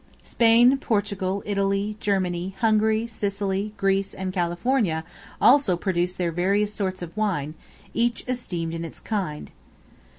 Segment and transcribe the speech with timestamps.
[0.23, 5.03] Spain, Portugal, Italy, Germany, Hungary, Sicily, Greece, and California,
[5.39, 7.53] also produce their various sorts of wine,
[7.93, 9.51] each esteemed in its kind.